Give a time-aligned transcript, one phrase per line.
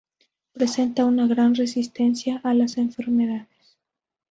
[0.53, 3.77] Presenta una gran resistencia a las enfermedades.